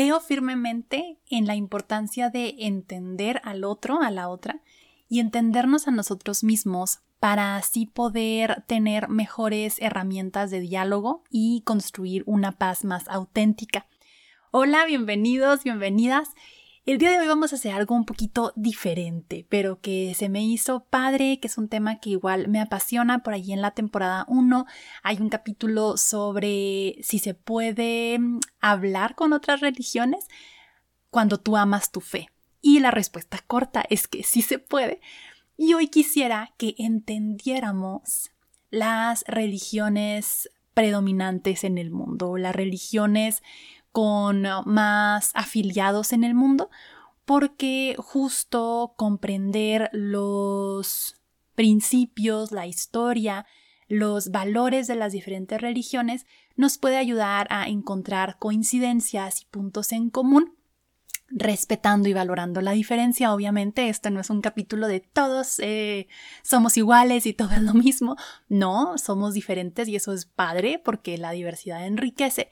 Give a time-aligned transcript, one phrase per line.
[0.00, 4.62] Creo firmemente en la importancia de entender al otro, a la otra,
[5.10, 12.22] y entendernos a nosotros mismos para así poder tener mejores herramientas de diálogo y construir
[12.24, 13.84] una paz más auténtica.
[14.52, 16.30] Hola, bienvenidos, bienvenidas.
[16.86, 20.42] El día de hoy vamos a hacer algo un poquito diferente, pero que se me
[20.42, 23.22] hizo padre, que es un tema que igual me apasiona.
[23.22, 24.64] Por allí en la temporada 1
[25.02, 30.26] hay un capítulo sobre si se puede mm, hablar con otras religiones
[31.10, 32.30] cuando tú amas tu fe.
[32.62, 35.02] Y la respuesta corta es que sí se puede.
[35.58, 38.30] Y hoy quisiera que entendiéramos
[38.70, 43.42] las religiones predominantes en el mundo, las religiones
[43.92, 46.70] con más afiliados en el mundo,
[47.24, 51.16] porque justo comprender los
[51.54, 53.46] principios, la historia,
[53.88, 60.10] los valores de las diferentes religiones nos puede ayudar a encontrar coincidencias y puntos en
[60.10, 60.56] común
[61.30, 63.32] respetando y valorando la diferencia.
[63.32, 66.08] Obviamente, este no es un capítulo de todos eh,
[66.42, 68.16] somos iguales y todo es lo mismo.
[68.48, 72.50] No, somos diferentes y eso es padre porque la diversidad enriquece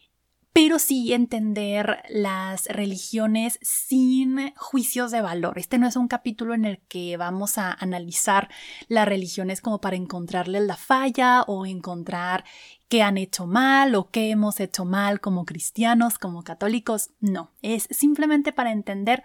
[0.52, 5.58] pero sí entender las religiones sin juicios de valor.
[5.58, 8.48] Este no es un capítulo en el que vamos a analizar
[8.88, 12.44] las religiones como para encontrarles la falla o encontrar
[12.88, 17.10] qué han hecho mal o qué hemos hecho mal como cristianos, como católicos.
[17.20, 19.22] No, es simplemente para entender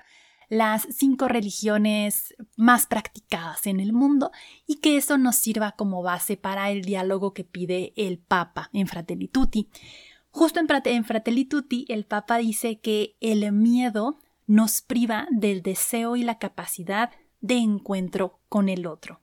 [0.49, 4.31] las cinco religiones más practicadas en el mundo
[4.67, 8.87] y que eso nos sirva como base para el diálogo que pide el Papa en
[8.87, 9.69] Fratelli Tutti.
[10.35, 14.17] Justo en, Fratelli Tutti, el Papa dice que el miedo
[14.47, 17.11] nos priva del deseo y la capacidad
[17.41, 19.21] de encuentro con el otro.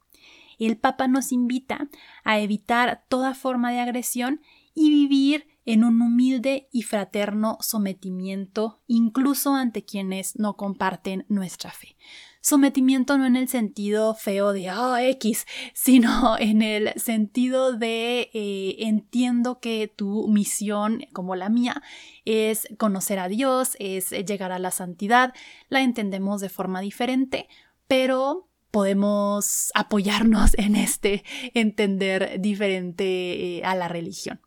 [0.61, 1.89] El Papa nos invita
[2.23, 4.41] a evitar toda forma de agresión
[4.73, 11.97] y vivir en un humilde y fraterno sometimiento incluso ante quienes no comparten nuestra fe.
[12.43, 18.77] Sometimiento no en el sentido feo de ah, X, sino en el sentido de eh,
[18.79, 21.83] entiendo que tu misión, como la mía,
[22.25, 25.35] es conocer a Dios, es llegar a la santidad,
[25.69, 27.49] la entendemos de forma diferente,
[27.87, 31.25] pero podemos apoyarnos en este
[31.55, 34.41] entender diferente eh, a la religión.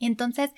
[0.00, 0.52] Entonces,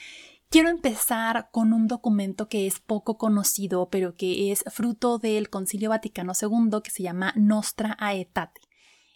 [0.53, 5.91] Quiero empezar con un documento que es poco conocido, pero que es fruto del Concilio
[5.91, 8.61] Vaticano II, que se llama Nostra Aetate.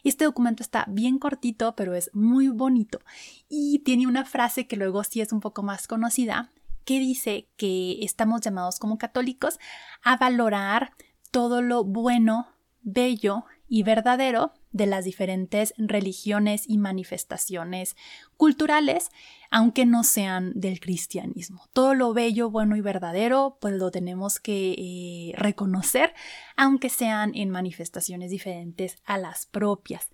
[0.05, 3.01] Este documento está bien cortito, pero es muy bonito
[3.49, 6.51] y tiene una frase que luego sí es un poco más conocida,
[6.85, 9.59] que dice que estamos llamados como católicos
[10.05, 10.93] a valorar
[11.31, 12.47] todo lo bueno,
[12.81, 17.95] bello y verdadero de las diferentes religiones y manifestaciones
[18.37, 19.09] culturales,
[19.49, 21.65] aunque no sean del cristianismo.
[21.73, 26.13] Todo lo bello, bueno y verdadero, pues lo tenemos que eh, reconocer,
[26.57, 30.09] aunque sean en manifestaciones diferentes a las propias.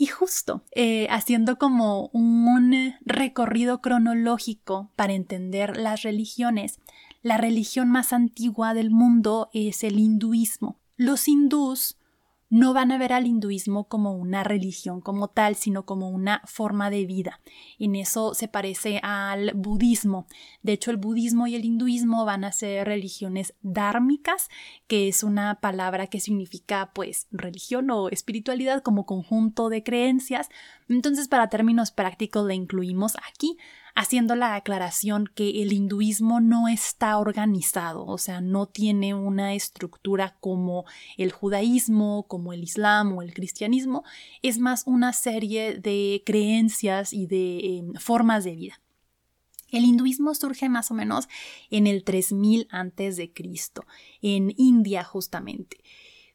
[0.00, 6.78] Y justo, eh, haciendo como un recorrido cronológico para entender las religiones,
[7.22, 10.78] la religión más antigua del mundo es el hinduismo.
[10.96, 11.97] Los hindús
[12.50, 16.90] no van a ver al hinduismo como una religión como tal, sino como una forma
[16.90, 17.40] de vida.
[17.78, 20.26] En eso se parece al budismo.
[20.62, 24.48] De hecho, el budismo y el hinduismo van a ser religiones dármicas,
[24.86, 30.48] que es una palabra que significa pues religión o espiritualidad como conjunto de creencias.
[30.88, 33.58] Entonces, para términos prácticos, le incluimos aquí
[33.98, 40.36] haciendo la aclaración que el hinduismo no está organizado, o sea, no tiene una estructura
[40.38, 40.84] como
[41.16, 44.04] el judaísmo, como el islam o el cristianismo,
[44.40, 48.80] es más una serie de creencias y de em, formas de vida.
[49.68, 51.28] El hinduismo surge más o menos
[51.68, 53.84] en el 3000 antes de Cristo,
[54.22, 55.82] en India justamente.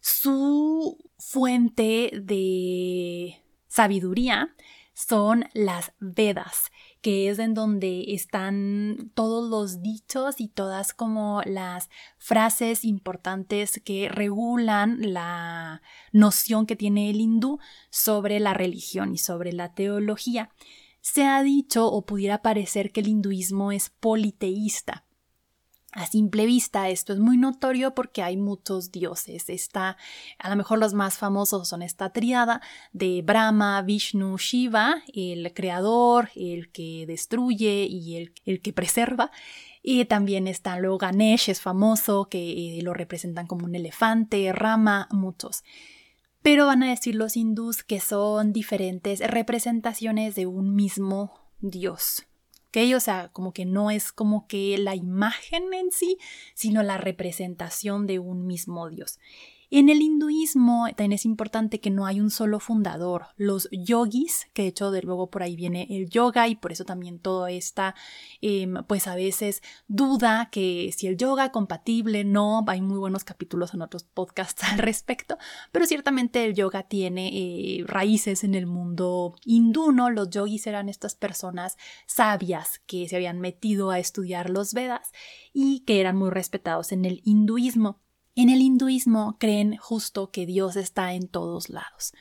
[0.01, 4.53] Su fuente de sabiduría
[4.93, 6.71] son las Vedas,
[7.03, 14.07] que es en donde están todos los dichos y todas como las frases importantes que
[14.07, 15.81] regulan la
[16.13, 17.59] noción que tiene el hindú
[17.89, 20.49] sobre la religión y sobre la teología.
[21.01, 25.03] Se ha dicho o pudiera parecer que el hinduismo es politeísta.
[25.95, 29.47] A simple vista esto es muy notorio porque hay muchos dioses.
[29.49, 29.95] Está,
[30.39, 32.61] a lo mejor los más famosos son esta triada
[32.93, 39.29] de Brahma, Vishnu, Shiva, el creador, el que destruye y el, el que preserva.
[39.83, 45.07] Y también está luego Ganesh, es famoso, que eh, lo representan como un elefante, Rama,
[45.11, 45.63] muchos.
[46.41, 52.25] Pero van a decir los hindús que son diferentes representaciones de un mismo dios.
[52.95, 56.17] O sea, como que no es como que la imagen en sí,
[56.55, 59.19] sino la representación de un mismo Dios.
[59.75, 63.29] En el hinduismo también es importante que no hay un solo fundador.
[63.37, 66.85] Los yogis, que de hecho de luego por ahí viene el yoga y por eso
[66.85, 67.95] también todo esta,
[68.39, 73.73] em, pues a veces duda que si el yoga compatible, no, hay muy buenos capítulos
[73.73, 75.39] en otros podcasts al respecto,
[75.71, 80.11] pero ciertamente el yoga tiene eh, raíces en el mundo hindú, ¿no?
[80.11, 85.11] Los yogis eran estas personas sabias que se habían metido a estudiar los Vedas
[85.51, 88.02] y que eran muy respetados en el hinduismo.
[88.35, 92.13] En el hinduismo creen justo que Dios está en todos lados.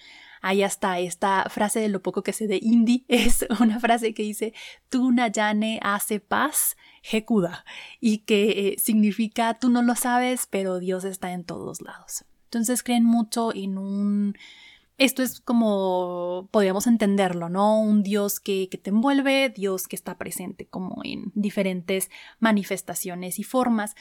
[0.42, 4.24] Ahí está esta frase de lo poco que sé de hindi, es una frase que
[4.24, 4.52] dice
[4.88, 7.64] tú nayane hace paz, jekuda,
[8.00, 12.24] y que eh, significa tú no lo sabes, pero Dios está en todos lados.
[12.44, 14.36] Entonces creen mucho en un
[14.98, 17.80] esto es como podríamos entenderlo, ¿no?
[17.80, 22.10] Un Dios que, te envuelve, Dios que está presente como en diferentes
[22.40, 23.94] manifestaciones y formas.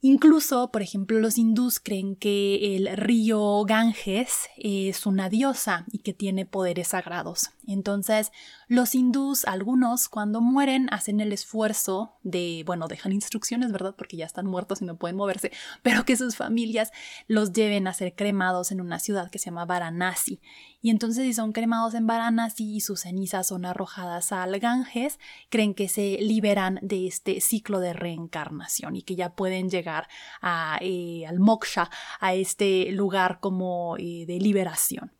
[0.00, 6.12] Incluso, por ejemplo, los hindús creen que el río Ganges es una diosa y que
[6.12, 7.50] tiene poderes sagrados.
[7.66, 8.32] Entonces,
[8.68, 13.94] los hindús, algunos, cuando mueren, hacen el esfuerzo de, bueno, dejan instrucciones, ¿verdad?
[13.96, 16.90] Porque ya están muertos y no pueden moverse, pero que sus familias
[17.28, 20.40] los lleven a ser cremados en una ciudad que se llama Varanasi.
[20.80, 25.74] Y entonces, si son cremados en Varanasi y sus cenizas son arrojadas al Ganges, creen
[25.74, 30.08] que se liberan de este ciclo de reencarnación y que ya pueden llegar
[30.40, 35.12] a, eh, al moksha, a este lugar como eh, de liberación.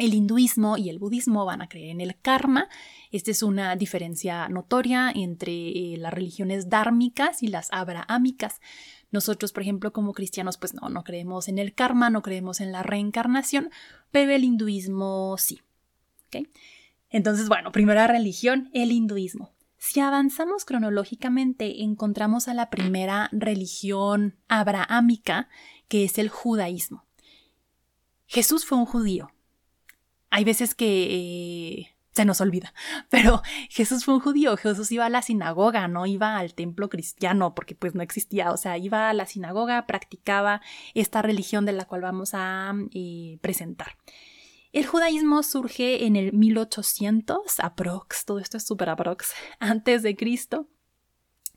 [0.00, 2.70] El hinduismo y el budismo van a creer en el karma.
[3.12, 8.60] Esta es una diferencia notoria entre eh, las religiones dármicas y las abrahámicas.
[9.10, 12.72] Nosotros, por ejemplo, como cristianos, pues no, no creemos en el karma, no creemos en
[12.72, 13.70] la reencarnación,
[14.10, 15.60] pero el hinduismo sí.
[17.10, 19.52] Entonces, bueno, primera religión, el hinduismo.
[19.76, 25.48] Si avanzamos cronológicamente, encontramos a la primera religión abrahámica,
[25.88, 27.04] que es el judaísmo.
[28.26, 29.32] Jesús fue un judío,
[30.30, 32.72] hay veces que eh, se nos olvida,
[33.10, 37.54] pero Jesús fue un judío, Jesús iba a la sinagoga, no iba al templo cristiano
[37.54, 40.60] porque pues no existía, o sea, iba a la sinagoga, practicaba
[40.94, 43.96] esta religión de la cual vamos a eh, presentar.
[44.72, 50.68] El judaísmo surge en el 1800, aprox, todo esto es súper aprox, antes de Cristo,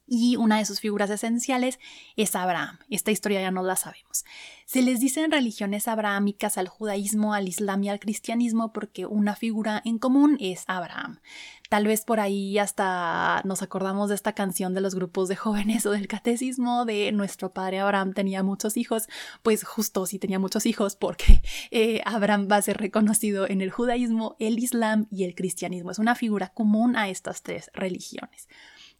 [0.06, 1.80] y una de sus figuras esenciales
[2.16, 2.80] es Abraham.
[2.90, 4.26] Esta historia ya no la sabemos.
[4.66, 9.82] Se les dicen religiones abrahámicas al judaísmo, al islam y al cristianismo porque una figura
[9.86, 11.20] en común es Abraham.
[11.70, 15.86] Tal vez por ahí hasta nos acordamos de esta canción de los grupos de jóvenes
[15.86, 19.08] o del catecismo de nuestro padre Abraham tenía muchos hijos,
[19.42, 21.42] pues justo sí tenía muchos hijos porque
[21.72, 25.92] eh, Abraham va a ser reconocido en el judaísmo, el islam y el cristianismo.
[25.92, 28.48] Es una figura común a estas tres religiones.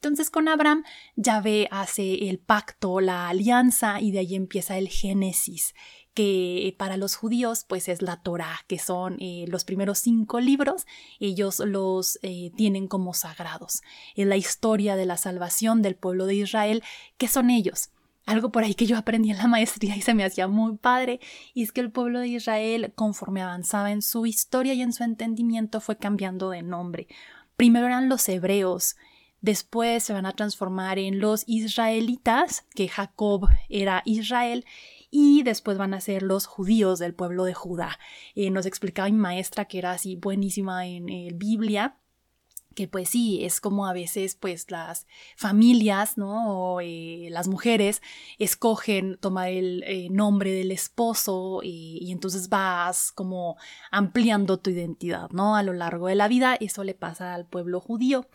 [0.04, 0.84] Entonces con Abraham
[1.16, 5.74] Yahvé hace el pacto, la alianza y de ahí empieza el Génesis
[6.14, 10.86] que para los judíos pues es la Torah, que son eh, los primeros cinco libros,
[11.22, 13.82] ellos los eh, tienen como sagrados.
[14.16, 16.84] Es la historia de la salvación del pueblo de Israel,
[17.18, 17.90] que son ellos.
[18.26, 21.22] Algo por ahí que yo aprendí en la maestría y se me hacía muy padre,
[21.54, 25.06] y es que el pueblo de Israel, conforme avanzaba en su historia y en su
[25.06, 27.08] entendimiento, fue cambiando de nombre.
[27.56, 28.98] Primero eran los hebreos,
[29.44, 34.66] Después se van a transformar en los israelitas, que Jacob era Israel,
[35.12, 38.00] y después van a ser los judíos del pueblo de Judá.
[38.36, 41.98] Eh, nos explicaba mi maestra que era así buenísima en eh, Biblia
[42.74, 45.06] que pues sí, es como a veces pues las
[45.38, 46.74] familias, ¿no?
[46.74, 48.02] O eh, las mujeres
[48.40, 53.58] escogen tomar el nombre del esposo y, y, entonces vas como
[53.92, 55.56] ampliando tu identidad, ¿no?
[55.56, 58.26] A lo largo de la vida, eso le pasa al pueblo judío.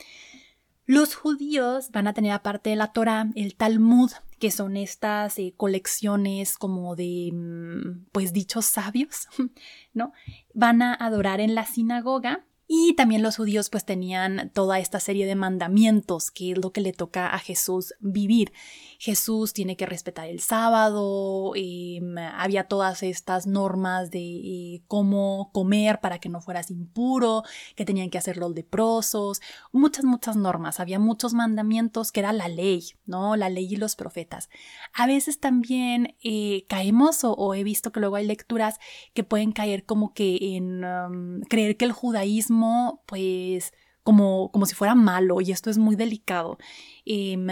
[0.89, 5.53] Los judíos van a tener aparte de la Torah el Talmud, que son estas eh,
[5.55, 9.29] colecciones como de, mm, pues, dichos sabios,
[9.93, 10.15] ¿no?
[10.55, 15.25] Van a adorar en la sinagoga Y también los judíos pues tenían toda esta serie
[15.25, 18.53] de mandamientos, que es lo que le toca a Jesús vivir.
[18.99, 26.01] Jesús tiene que respetar el sábado, em, había todas estas normas de eh, cómo comer
[26.01, 27.43] para que no fueras impuro,
[27.75, 29.41] que tenían que hacer los leprosos,
[29.73, 33.37] muchas, muchas normas, había muchos mandamientos que era la ley, ¿no?
[33.37, 34.51] La ley y los profetas.
[34.93, 38.79] A veces también eh, caemos o, he visto que luego hay lecturas
[39.15, 42.58] que pueden caer como que en um, creer que el judaísmo
[43.07, 43.73] pues
[44.03, 46.57] como, como si fuera malo y esto es muy delicado.
[47.05, 47.49] Em,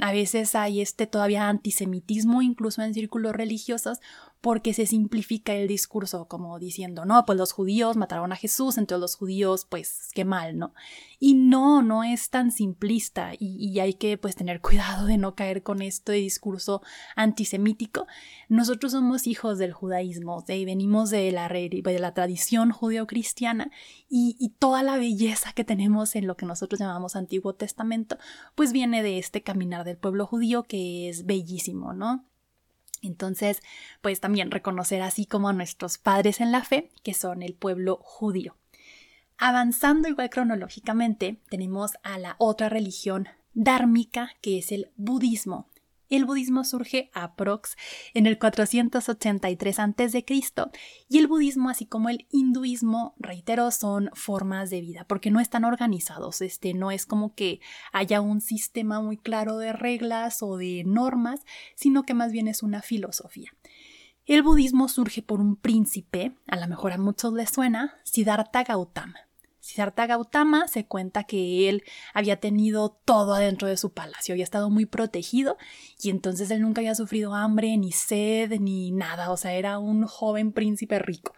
[0.00, 3.98] a veces hay este todavía antisemitismo incluso en círculos religiosos
[4.40, 8.96] porque se simplifica el discurso como diciendo, no, pues los judíos mataron a Jesús, entre
[8.98, 10.74] los judíos, pues qué mal, ¿no?
[11.18, 15.62] Y no, no es tan simplista y, hay que pues tener cuidado de no caer
[15.62, 16.82] con este discurso
[17.16, 18.06] antisemítico.
[18.48, 23.70] Nosotros somos hijos del judaísmo, de, venimos de la, de la tradición judeocristiana
[24.08, 28.18] y, y toda la belleza que tenemos en lo que nosotros llamamos Antiguo Testamento,
[28.54, 32.27] pues viene de este caminar del pueblo judío que es bellísimo, ¿no?
[33.02, 33.62] Entonces,
[34.00, 37.98] pues también reconocer así como a nuestros padres en la fe, que son el pueblo
[38.02, 38.56] judío.
[39.36, 45.68] Avanzando igual cronológicamente, tenemos a la otra religión dármica, que es el budismo.
[46.08, 47.76] El budismo surge aprox
[48.14, 50.24] en el 483 a.C.
[51.08, 55.64] y el budismo, así como el hinduismo, reitero, son formas de vida porque no están
[55.64, 56.40] organizados.
[56.40, 57.60] Este no es como que
[57.92, 61.40] haya un sistema muy claro de reglas o de normas,
[61.74, 63.50] sino que más bien es una filosofía.
[64.24, 69.27] El budismo surge por un príncipe, a lo mejor a muchos les suena, Siddhartha Gautama.
[69.68, 71.84] Siddhartha Gautama se cuenta que él
[72.14, 75.58] había tenido todo adentro de su palacio, había estado muy protegido
[76.00, 80.06] y entonces él nunca había sufrido hambre, ni sed, ni nada, o sea, era un
[80.06, 81.34] joven príncipe rico.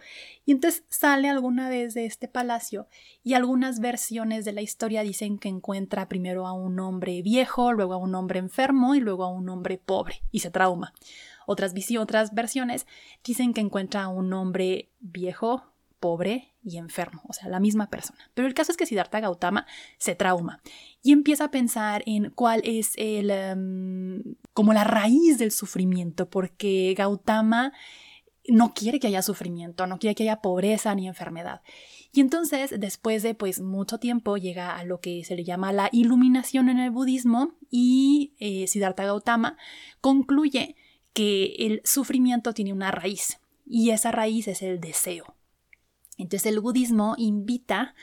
[0.46, 2.86] Y entonces sale alguna vez de este palacio
[3.24, 7.94] y algunas versiones de la historia dicen que encuentra primero a un hombre viejo, luego
[7.94, 10.92] a un hombre enfermo y luego a un hombre pobre y se trauma.
[11.46, 12.86] Otras, otras versiones
[13.24, 15.64] dicen que encuentra a un hombre viejo,
[16.00, 18.18] pobre y enfermo, o sea, la misma persona.
[18.34, 19.66] Pero el caso es que Siddhartha Gautama
[19.98, 20.60] se trauma
[21.02, 26.94] y empieza a pensar en cuál es el em, como la raíz del sufrimiento, porque
[26.96, 27.72] Gautama
[28.48, 31.60] no quiere que haya sufrimiento, no quiere que haya pobreza ni enfermedad.
[32.12, 35.88] Y entonces, después de pues mucho tiempo, llega a lo que se le llama la
[35.92, 39.56] iluminación en el budismo y eh, Siddhartha Gautama
[40.00, 40.74] concluye
[41.12, 45.36] que el sufrimiento tiene una raíz y esa raíz es el deseo.
[46.16, 47.94] Entonces el budismo invita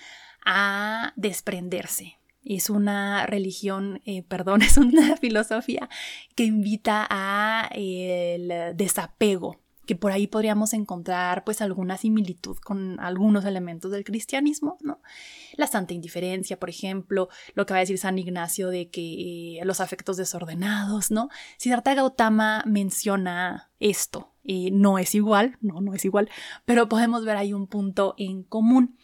[0.46, 2.20] a desprenderse.
[2.44, 5.90] Es una religión, eh, perdón, es una filosofía
[6.36, 13.46] que invita a el desapego, que por ahí podríamos encontrar pues alguna similitud con algunos
[13.46, 15.02] elementos del cristianismo, ¿no?
[15.56, 19.66] La santa indiferencia, por ejemplo, lo que va a decir San Ignacio de que eh,
[19.66, 21.30] los afectos desordenados, ¿no?
[21.58, 24.34] Siddhartha Gautama menciona esto,
[24.72, 26.30] no es igual, no, no es igual,
[26.66, 28.98] pero podemos ver ahí un punto en común.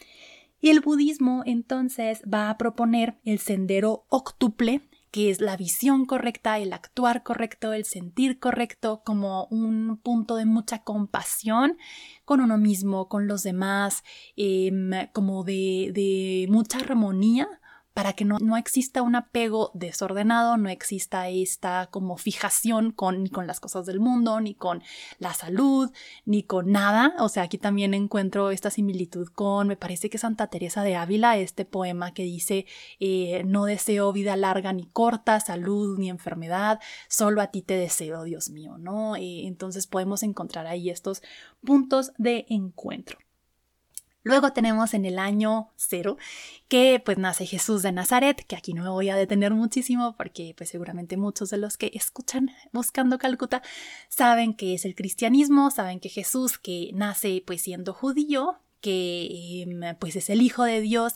[0.61, 6.57] Y el budismo entonces va a proponer el sendero octuple, que es la visión correcta,
[6.57, 11.77] el actuar correcto, el sentir correcto, como un punto de mucha compasión
[12.25, 14.03] con uno mismo, con los demás,
[14.35, 17.47] em, como de, de mucha armonía
[17.93, 23.29] para que no, no, exista un apego desordenado, no exista esta como fijación con, ni
[23.29, 24.81] con las cosas del mundo, ni con
[25.19, 25.91] la salud,
[26.25, 27.13] ni con nada.
[27.19, 31.37] O sea, aquí también encuentro esta similitud con, me parece que Santa Teresa de Ávila,
[31.37, 32.65] este poema que dice,
[32.99, 38.23] eh, no deseo vida larga ni corta, salud ni enfermedad, solo a ti te deseo,
[38.23, 39.15] Dios mío, ¿no?
[39.15, 41.21] Eh, entonces podemos encontrar ahí estos
[41.63, 43.19] puntos de encuentro.
[44.23, 46.17] Luego tenemos en el año cero
[46.69, 50.53] que pues nace Jesús de Nazaret, que aquí no me voy a detener muchísimo porque
[50.57, 53.61] pues seguramente muchos de los que escuchan buscando Calcuta
[54.07, 59.95] saben que es el cristianismo, saben que Jesús que nace pues siendo judío, que em,
[59.97, 61.13] pues es el hijo de Dios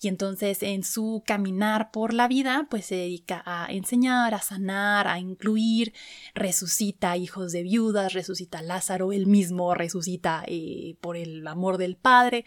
[0.00, 5.06] y entonces en su caminar por la vida pues se dedica a enseñar, a sanar,
[5.06, 5.92] a incluir,
[6.34, 12.46] resucita hijos de viudas, resucita Lázaro, él mismo resucita eh, por el amor del Padre.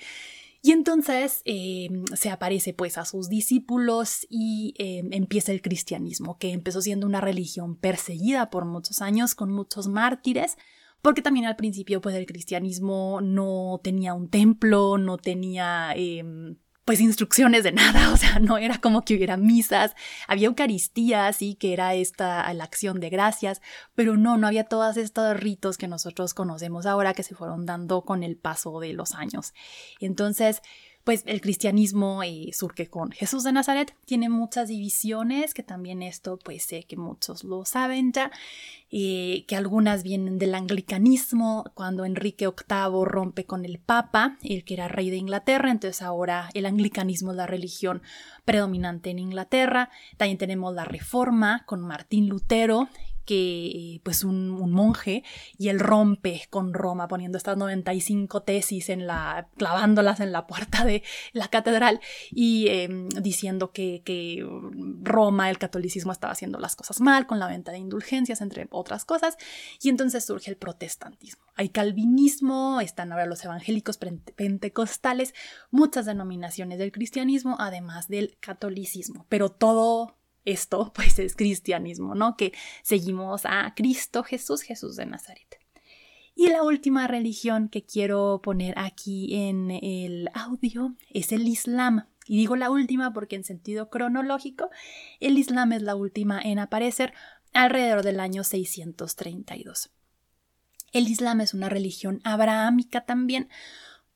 [0.66, 6.52] Y entonces em, se aparece pues a sus discípulos y em, empieza el cristianismo, que
[6.52, 10.58] empezó siendo una religión perseguida por muchos años con muchos mártires,
[11.04, 16.56] porque también al principio pues el cristianismo no tenía un templo, no tenía em,
[16.86, 19.96] pues instrucciones de nada, o sea, no era como que hubiera misas,
[20.28, 23.62] había Eucaristía, sí, que era esta la acción de gracias,
[23.96, 28.04] pero no, no había todos estos ritos que nosotros conocemos ahora que se fueron dando
[28.04, 29.54] con el paso de los años.
[30.00, 30.62] Entonces,
[31.04, 36.40] pues el cristianismo eh, surge con Jesús de Nazaret, tiene muchas divisiones, que también esto
[36.44, 38.32] pues sé que muchos lo saben ya,
[38.90, 44.76] eh, que algunas vienen del anglicanismo, cuando Enrique VIII rompe con el Papa, el que
[44.76, 48.02] era rey de Inglaterra, entonces ahora el anglicanismo es la religión
[48.46, 52.88] predominante en Inglaterra, también tenemos la Reforma con Martín Lutero,
[53.26, 55.24] que pues un, monje
[55.58, 60.86] y él rompe con Roma poniendo estas 95 tesis en la clavándolas en la puerta
[60.86, 62.00] de la catedral
[62.32, 64.46] y em, diciendo que, que,
[65.02, 69.06] Roma el catolicismo estaba haciendo las cosas mal con la venta de indulgencias entre otras
[69.06, 69.38] cosas.
[69.82, 71.44] Y entonces surge el protestantismo.
[71.56, 75.34] Hay calvinismo están ahora los evangélicos pentecostales
[75.72, 79.26] muchas denominaciones del cristianismo además del catolicismo.
[79.30, 80.16] Pero todo
[80.46, 82.36] esto pues es cristianismo, ¿no?
[82.38, 85.60] Que seguimos a Cristo Jesús, Jesús de Nazaret.
[86.36, 92.08] Y la última religión que quiero poner aquí en el audio es el Islam.
[92.26, 94.70] Y digo la última porque en sentido cronológico,
[95.20, 97.14] el Islam es la última en aparecer
[97.54, 99.92] alrededor del año 632.
[100.92, 103.50] El Islam es una religión abrahámica también,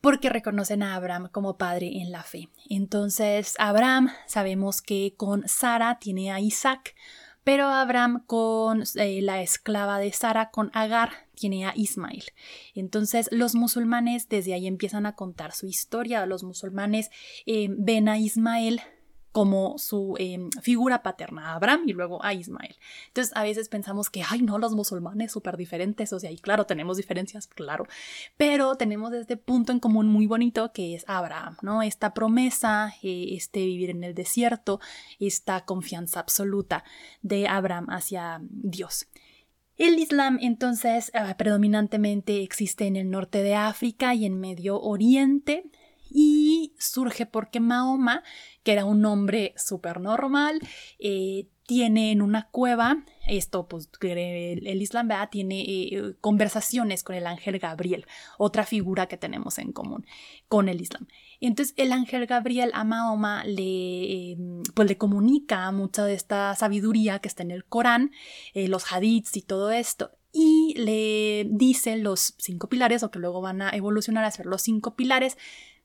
[0.01, 2.49] porque reconocen a Abraham como padre en la fe.
[2.69, 6.95] Entonces, Abraham sabemos que con Sara tiene a Isaac,
[7.43, 12.25] pero Abraham con eh, la esclava de Sara, con Agar, tiene a Ismael.
[12.75, 16.25] Entonces los musulmanes desde ahí empiezan a contar su historia.
[16.25, 17.09] Los musulmanes
[17.45, 18.81] eh, ven a Ismael
[19.37, 22.75] como su em, figura paterna, Abraham y luego a Ismael.
[23.09, 26.65] Entonces a veces pensamos que, ay, no, los musulmanes súper diferentes, o sea, y claro,
[26.65, 27.85] tenemos diferencias, claro,
[28.35, 31.83] pero tenemos este punto en común muy bonito que es Abraham, ¿no?
[31.83, 34.79] Esta promesa, eh, este vivir en el desierto,
[35.19, 36.83] esta confianza absoluta
[37.21, 39.05] de Abraham hacia Dios.
[39.75, 45.69] El Islam entonces ah, predominantemente existe en el norte de África y en Medio Oriente
[46.09, 48.23] y surge porque Mahoma,
[48.67, 50.59] que era un hombre súper normal,
[50.99, 57.59] eh, tiene en una cueva, esto pues el, Islam tiene eh, conversaciones con el ángel
[57.59, 58.05] Gabriel,
[58.37, 60.05] otra figura que tenemos en común
[60.49, 61.07] con el Islam.
[61.39, 67.19] Entonces el ángel Gabriel a Mahoma le, em, pues, le comunica mucha de esta sabiduría
[67.19, 68.11] que está en el Corán,
[68.53, 73.39] eh, los hadiths y todo esto, y le dice los cinco pilares, o que luego
[73.39, 75.37] van a evolucionar a ser los cinco pilares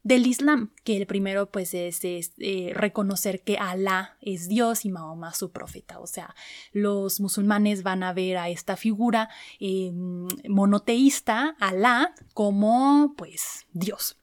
[0.02, 5.32] del Islam, que el primero pues es, eh, reconocer que Alá es Dios y Mahoma
[5.32, 6.00] su profeta.
[6.00, 6.34] O sea,
[6.72, 9.28] los musulmanes van a ver a esta figura
[9.60, 14.16] em, monoteísta, Alá, como pues Dios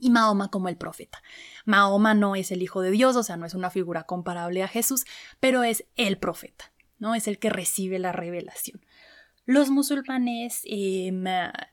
[0.00, 1.22] y Mahoma como el profeta.
[1.64, 4.68] Mahoma no es el hijo de Dios, o sea, no es una figura comparable a
[4.68, 5.04] Jesús,
[5.40, 7.14] pero es el profeta, ¿no?
[7.14, 8.80] Es el que recibe la revelación.
[9.48, 11.24] Los musulmanes em,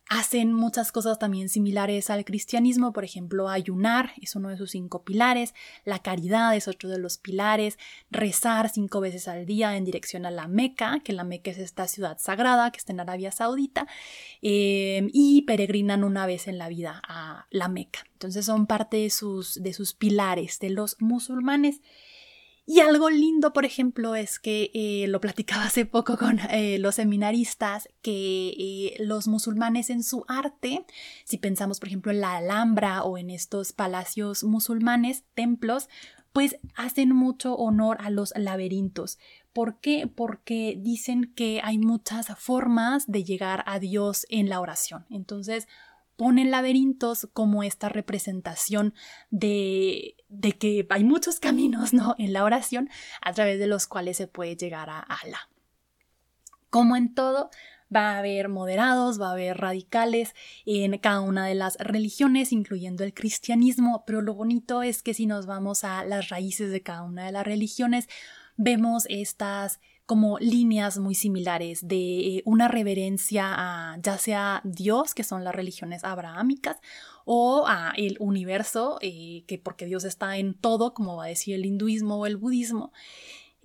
[0.08, 5.04] hacen muchas cosas también similares al cristianismo, por ejemplo, ayunar es uno de sus cinco
[5.04, 7.78] pilares, la caridad es otro de los pilares,
[8.10, 11.86] rezar cinco veces al día en dirección a la Meca, que la Meca es esta
[11.90, 13.88] ciudad sagrada que está en Arabia Saudita,
[14.42, 18.06] em, y peregrinan una vez en la vida a la Meca.
[18.14, 21.82] Entonces son parte de sus, de sus pilares de los musulmanes.
[22.67, 26.95] Y algo lindo, por ejemplo, es que eh, lo platicaba hace poco con eh, los
[26.95, 30.84] seminaristas, que eh, los musulmanes en su arte,
[31.25, 35.89] si pensamos, por ejemplo, en la Alhambra o en estos palacios musulmanes, templos,
[36.34, 39.19] pues hacen mucho honor a los laberintos.
[39.54, 40.08] ¿Por qué?
[40.13, 45.06] Porque dicen que hay muchas formas de llegar a Dios en la oración.
[45.12, 45.67] Entonces,
[46.15, 48.93] ponen laberintos como esta representación
[49.30, 52.15] de, de que hay muchos caminos ¿no?
[52.17, 52.89] en la oración
[53.21, 55.49] a través de los cuales se puede llegar a Allah.
[56.69, 57.49] Como en todo,
[57.93, 60.34] va a haber moderados, va a haber radicales
[60.65, 65.25] en cada una de las religiones, incluyendo el cristianismo, pero lo bonito es que si
[65.25, 68.08] nos vamos a las raíces de cada una de las religiones,
[68.58, 75.44] vemos estas como líneas muy similares de una reverencia a ya sea Dios, que son
[75.44, 76.78] las religiones abrahámicas,
[77.26, 81.56] o a el universo, eh, que porque Dios está en todo, como va a decir
[81.56, 82.91] el hinduismo o el budismo.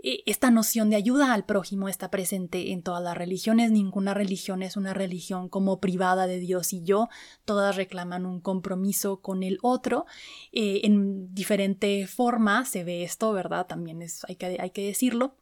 [0.03, 3.71] Eh, esta noción de ayuda al prójimo está presente en todas las religiones.
[3.71, 7.09] Ninguna religión es una religión como privada de Dios y yo.
[7.45, 10.07] Todas reclaman un compromiso con el otro.
[10.53, 13.67] Eh, en diferente forma se ve esto, ¿verdad?
[13.67, 15.35] También es, hay, que, hay que decirlo.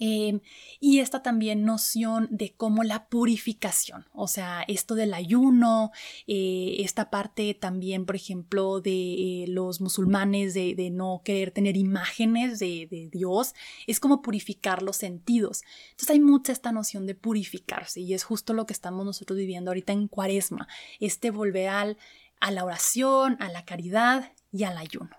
[0.00, 0.40] Em,
[0.80, 5.92] y esta también noción de cómo la purificación, o sea, esto del ayuno,
[6.26, 12.58] eh, esta parte también, por ejemplo, de eh, los musulmanes de, no querer tener imágenes
[12.58, 13.54] de, de, Dios,
[13.86, 15.62] es como purificar los sentidos.
[15.90, 19.70] Entonces hay mucha esta noción de purificarse y es justo lo que estamos nosotros viviendo
[19.70, 20.66] ahorita en cuaresma,
[20.98, 21.98] este volver al
[22.40, 25.10] a la oración, a la caridad y al ayuno.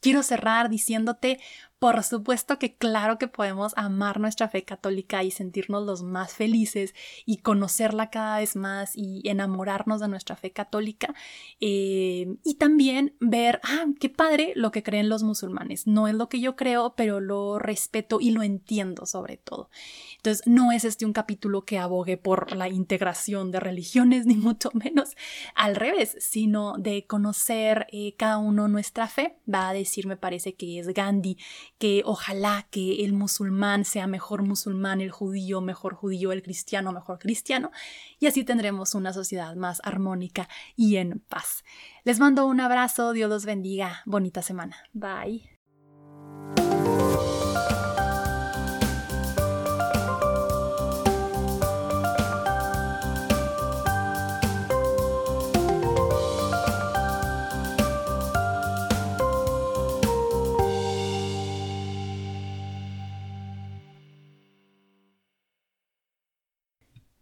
[0.00, 1.40] Quiero cerrar diciéndote
[1.78, 6.94] por supuesto que claro que podemos amar nuestra fe católica y sentirnos los más felices
[7.24, 11.14] y conocerla cada vez más y enamorarnos de nuestra fe católica
[11.60, 15.86] eh, y también ver, ah, qué padre lo que creen los musulmanes.
[15.86, 19.70] No es lo que yo creo, pero lo respeto y lo entiendo sobre todo.
[20.16, 24.70] Entonces, no es este un capítulo que abogue por la integración de religiones, ni mucho
[24.74, 25.16] menos
[25.54, 29.38] al revés, sino de conocer eh, cada uno nuestra fe.
[29.52, 31.38] Va a decir, me parece que es Gandhi,
[31.78, 37.18] que ojalá que el musulmán sea mejor musulmán, el judío mejor judío, el cristiano mejor
[37.18, 37.70] cristiano,
[38.18, 41.64] y así tendremos una sociedad más armónica y en paz.
[42.04, 44.76] Les mando un abrazo, Dios los bendiga, bonita semana.
[44.92, 45.48] Bye.